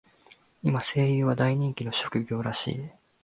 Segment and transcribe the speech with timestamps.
[0.63, 2.91] 今、声優は大人気の職業らしい。